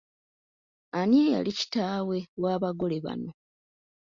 Ani 0.99 1.17
eyali 1.25 1.51
Kitaawe 1.59 2.17
w’Abagole 2.41 2.97
bano? 3.05 3.31